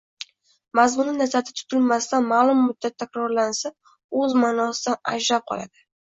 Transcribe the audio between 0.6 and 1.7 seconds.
–mazmuni nazarda